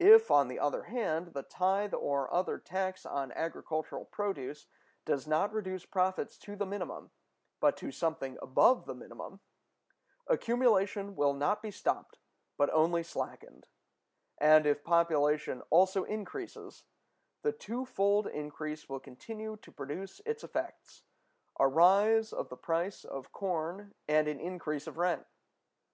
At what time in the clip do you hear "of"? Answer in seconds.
22.32-22.48, 23.04-23.32, 24.86-24.96